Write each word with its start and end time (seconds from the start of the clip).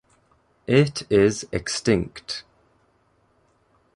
It 0.65 1.03
is 1.11 1.45
extinct. 1.51 2.43